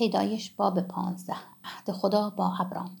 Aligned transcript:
پیدایش 0.00 0.50
باب 0.50 0.80
پانزده. 0.80 1.36
عهد 1.64 1.92
خدا 1.92 2.30
با 2.30 2.56
ابرام. 2.60 2.96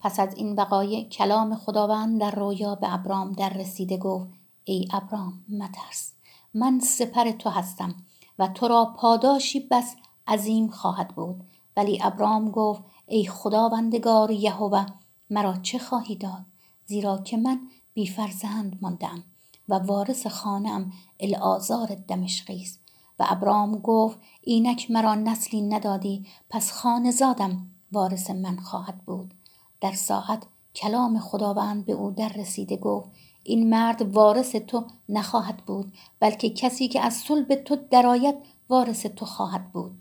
پس 0.00 0.20
از 0.20 0.34
این 0.34 0.54
وقایع 0.54 1.08
کلام 1.08 1.56
خداوند 1.56 2.20
در 2.20 2.30
رویا 2.30 2.74
به 2.74 2.94
ابرام 2.94 3.32
در 3.32 3.48
رسیده 3.48 3.96
گفت 3.96 4.26
ای 4.64 4.88
ابرام 4.92 5.44
مترس. 5.48 6.12
من 6.54 6.80
سپر 6.80 7.30
تو 7.30 7.50
هستم 7.50 7.94
و 8.38 8.48
تو 8.48 8.68
را 8.68 8.94
پاداشی 8.96 9.68
بس 9.70 9.96
عظیم 10.26 10.68
خواهد 10.68 11.08
بود. 11.08 11.44
ولی 11.76 11.98
ابرام 12.02 12.50
گفت 12.50 12.82
ای 13.06 13.26
خداوندگار 13.26 14.30
یهوه 14.30 14.86
مرا 15.30 15.56
چه 15.56 15.78
خواهی 15.78 16.16
داد؟ 16.16 16.44
زیرا 16.86 17.18
که 17.18 17.36
من 17.36 17.60
بی 17.94 18.06
فرزند 18.06 18.78
ماندم 18.82 19.24
و 19.68 19.74
وارث 19.74 20.26
خانم 20.26 20.92
الآزار 21.20 21.94
دمشقی 22.08 22.62
است. 22.62 22.85
و 23.18 23.24
ابرام 23.28 23.78
گفت 23.78 24.18
اینک 24.42 24.90
مرا 24.90 25.14
نسلی 25.14 25.62
ندادی 25.62 26.26
پس 26.50 26.72
خانزادم 26.72 27.70
وارث 27.92 28.30
من 28.30 28.56
خواهد 28.56 28.98
بود. 29.06 29.34
در 29.80 29.92
ساعت 29.92 30.42
کلام 30.74 31.18
خداوند 31.18 31.84
به 31.84 31.92
او 31.92 32.10
در 32.10 32.28
رسیده 32.28 32.76
گفت 32.76 33.10
این 33.44 33.70
مرد 33.70 34.02
وارث 34.14 34.56
تو 34.56 34.84
نخواهد 35.08 35.56
بود 35.56 35.92
بلکه 36.20 36.50
کسی 36.50 36.88
که 36.88 37.00
از 37.00 37.14
صلب 37.14 37.54
تو 37.54 37.76
درآید 37.90 38.34
وارث 38.68 39.06
تو 39.06 39.26
خواهد 39.26 39.72
بود. 39.72 40.00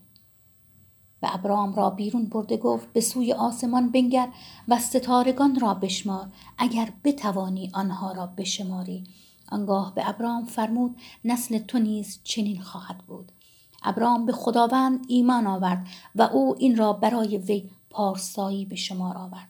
و 1.22 1.28
ابرام 1.32 1.76
را 1.76 1.90
بیرون 1.90 2.26
برده 2.26 2.58
گفت 2.58 2.94
به 2.94 3.02
سوی 3.02 3.34
آسمان 3.34 3.92
بنگر 3.92 4.30
و 4.68 4.80
ستارگان 4.80 5.60
را 5.60 5.74
بشمار 5.74 6.28
اگر 6.58 6.94
بتوانی 7.04 7.72
آنها 7.74 8.12
را 8.12 8.26
بشماری. 8.26 9.04
آنگاه 9.52 9.96
به 9.96 10.10
ابرام 10.10 10.46
فرمود 10.46 10.96
نسل 11.26 11.58
تو 11.58 11.80
نیز 11.80 12.20
چنین 12.24 12.62
خواهد 12.62 12.98
بود. 12.98 13.32
ابرام 13.84 14.26
به 14.26 14.32
خداوند 14.32 15.06
ایمان 15.08 15.48
آورد 15.48 15.88
و 16.16 16.22
او 16.22 16.56
این 16.60 16.78
را 16.78 16.94
برای 16.94 17.38
وی 17.38 17.70
پارسایی 17.90 18.66
به 18.66 18.76
شمار 18.76 19.18
آورد. 19.18 19.50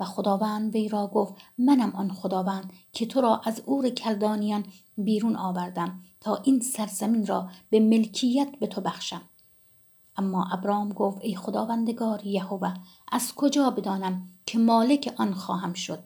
و 0.00 0.04
خداوند 0.04 0.74
وی 0.74 0.88
را 0.88 1.06
گفت 1.06 1.34
منم 1.58 1.90
آن 1.90 2.12
خداوند 2.12 2.72
که 2.92 3.06
تو 3.06 3.20
را 3.20 3.40
از 3.44 3.60
اور 3.66 3.88
کلدانیان 3.88 4.64
بیرون 4.98 5.36
آوردم 5.36 6.00
تا 6.20 6.36
این 6.36 6.60
سرزمین 6.60 7.26
را 7.26 7.48
به 7.70 7.80
ملکیت 7.80 8.48
به 8.60 8.66
تو 8.66 8.80
بخشم. 8.80 9.22
اما 10.16 10.48
ابرام 10.52 10.92
گفت 10.92 11.18
ای 11.20 11.36
خداوندگار 11.36 12.26
یهوه 12.26 12.74
از 13.12 13.34
کجا 13.34 13.70
بدانم 13.70 14.28
که 14.46 14.58
مالک 14.58 15.14
آن 15.16 15.34
خواهم 15.34 15.72
شد؟ 15.72 16.04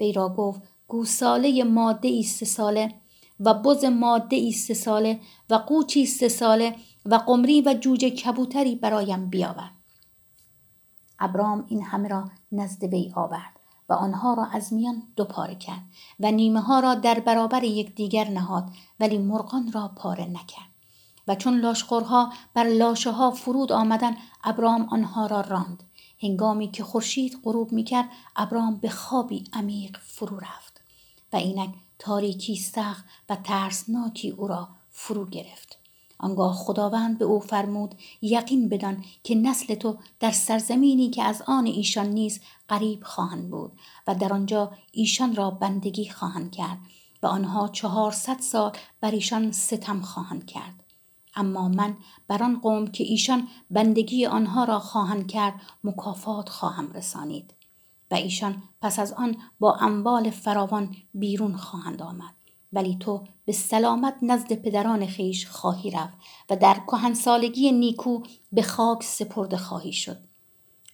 وی 0.00 0.12
را 0.12 0.28
گفت 0.28 0.62
گوساله 0.88 1.64
ماده 1.64 2.08
ای 2.08 2.22
سه 2.22 2.46
ساله 2.46 2.94
و 3.40 3.54
بز 3.54 3.84
ماده 3.84 4.36
ای 4.36 4.52
سه 4.52 4.74
ساله 4.74 5.20
و 5.50 5.54
قوچی 5.54 6.06
سه 6.06 6.28
ساله 6.28 6.76
و 7.04 7.14
قمری 7.14 7.62
و 7.62 7.74
جوجه 7.74 8.10
کبوتری 8.10 8.76
برایم 8.76 9.30
بیاور. 9.30 9.70
ابرام 11.18 11.64
این 11.68 11.82
همه 11.82 12.08
را 12.08 12.30
نزد 12.52 12.84
وی 12.84 13.12
آورد 13.16 13.60
و 13.88 13.92
آنها 13.92 14.34
را 14.34 14.44
از 14.44 14.72
میان 14.72 15.02
دو 15.16 15.24
پاره 15.24 15.54
کرد 15.54 15.82
و 16.20 16.30
نیمه 16.30 16.60
ها 16.60 16.80
را 16.80 16.94
در 16.94 17.20
برابر 17.20 17.64
یکدیگر 17.64 18.28
نهاد 18.28 18.70
ولی 19.00 19.18
مرغان 19.18 19.72
را 19.72 19.88
پاره 19.88 20.24
نکرد. 20.24 20.74
و 21.28 21.34
چون 21.34 21.60
لاشخورها 21.60 22.32
بر 22.54 22.64
لاشه 22.64 23.10
ها 23.10 23.30
فرود 23.30 23.72
آمدن 23.72 24.16
ابرام 24.44 24.88
آنها 24.90 25.26
را 25.26 25.40
راند. 25.40 25.82
هنگامی 26.22 26.70
که 26.70 26.84
خورشید 26.84 27.40
غروب 27.44 27.72
می‌کرد 27.72 28.08
ابرام 28.36 28.76
به 28.76 28.88
خوابی 28.88 29.44
عمیق 29.52 29.98
فرو 30.02 30.38
رفت. 30.38 30.73
و 31.34 31.36
اینک 31.36 31.74
تاریکی 31.98 32.56
سخت 32.56 33.04
و 33.28 33.36
ترسناکی 33.36 34.30
او 34.30 34.46
را 34.46 34.68
فرو 34.90 35.26
گرفت. 35.26 35.78
آنگاه 36.18 36.54
خداوند 36.54 37.18
به 37.18 37.24
او 37.24 37.40
فرمود 37.40 37.94
یقین 38.22 38.68
بدان 38.68 39.04
که 39.22 39.34
نسل 39.34 39.74
تو 39.74 39.96
در 40.20 40.30
سرزمینی 40.30 41.10
که 41.10 41.22
از 41.22 41.42
آن 41.46 41.66
ایشان 41.66 42.06
نیز 42.06 42.40
قریب 42.68 43.02
خواهند 43.02 43.50
بود 43.50 43.72
و 44.06 44.14
در 44.14 44.32
آنجا 44.32 44.72
ایشان 44.92 45.36
را 45.36 45.50
بندگی 45.50 46.08
خواهند 46.08 46.52
کرد 46.52 46.78
و 47.22 47.26
آنها 47.26 47.68
چهارصد 47.68 48.40
سال 48.40 48.72
بر 49.00 49.10
ایشان 49.10 49.52
ستم 49.52 50.00
خواهند 50.00 50.46
کرد. 50.46 50.84
اما 51.36 51.68
من 51.68 51.96
بر 52.28 52.42
آن 52.42 52.60
قوم 52.60 52.86
که 52.86 53.04
ایشان 53.04 53.48
بندگی 53.70 54.26
آنها 54.26 54.64
را 54.64 54.78
خواهند 54.78 55.26
کرد 55.26 55.60
مکافات 55.84 56.48
خواهم 56.48 56.92
رسانید. 56.92 57.54
ایشان 58.14 58.62
پس 58.80 58.98
از 58.98 59.12
آن 59.12 59.36
با 59.60 59.74
اموال 59.74 60.30
فراوان 60.30 60.96
بیرون 61.14 61.56
خواهند 61.56 62.02
آمد. 62.02 62.34
ولی 62.72 62.96
تو 63.00 63.24
به 63.44 63.52
سلامت 63.52 64.14
نزد 64.22 64.52
پدران 64.52 65.06
خیش 65.06 65.46
خواهی 65.46 65.90
رفت 65.90 66.14
و 66.50 66.56
در 66.56 66.74
کهنسالگی 66.74 67.72
نیکو 67.72 68.22
به 68.52 68.62
خاک 68.62 69.02
سپرده 69.02 69.56
خواهی 69.56 69.92
شد. 69.92 70.18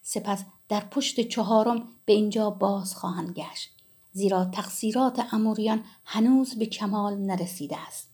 سپس 0.03 0.45
در 0.69 0.81
پشت 0.81 1.21
چهارم 1.21 1.89
به 2.05 2.13
اینجا 2.13 2.51
باز 2.51 2.95
خواهند 2.95 3.31
گشت. 3.31 3.71
زیرا 4.13 4.45
تقصیرات 4.45 5.35
اموریان 5.35 5.85
هنوز 6.05 6.59
به 6.59 6.67
کمال 6.67 7.17
نرسیده 7.17 7.77
است. 7.87 8.11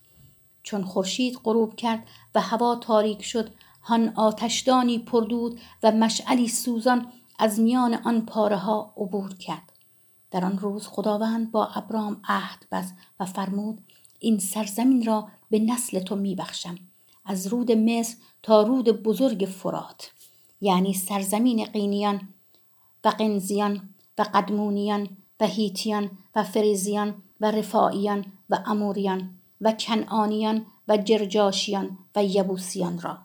چون 0.62 0.84
خورشید 0.84 1.38
غروب 1.44 1.76
کرد 1.76 2.06
و 2.34 2.40
هوا 2.40 2.76
تاریک 2.76 3.22
شد 3.22 3.50
هان 3.82 4.12
آتشدانی 4.16 4.98
پردود 4.98 5.60
و 5.82 5.92
مشعلی 5.92 6.48
سوزان 6.48 7.12
از 7.38 7.60
میان 7.60 7.94
آن 7.94 8.26
پاره 8.26 8.56
ها 8.56 8.94
عبور 8.96 9.34
کرد. 9.34 9.72
در 10.30 10.44
آن 10.44 10.58
روز 10.58 10.86
خداوند 10.86 11.52
با 11.52 11.66
ابرام 11.66 12.20
عهد 12.28 12.66
بست 12.72 12.94
و 13.20 13.24
فرمود 13.24 13.80
این 14.18 14.38
سرزمین 14.38 15.06
را 15.06 15.28
به 15.50 15.58
نسل 15.58 16.00
تو 16.00 16.16
میبخشم 16.16 16.78
از 17.24 17.46
رود 17.46 17.72
مصر 17.72 18.16
تا 18.42 18.62
رود 18.62 19.02
بزرگ 19.02 19.48
فرات. 19.50 20.10
یعنی 20.60 20.94
سرزمین 20.94 21.64
قینیان 21.64 22.28
و 23.04 23.08
قنزیان 23.08 23.88
و 24.18 24.22
قدمونیان 24.34 25.08
و 25.40 25.46
هیتیان 25.46 26.10
و 26.34 26.42
فریزیان 26.42 27.22
و 27.40 27.50
رفائیان 27.50 28.24
و 28.50 28.58
اموریان 28.66 29.30
و 29.60 29.72
کنعانیان 29.72 30.66
و 30.88 30.96
جرجاشیان 30.96 31.98
و 32.16 32.24
یبوسیان 32.24 33.00
را. 33.00 33.18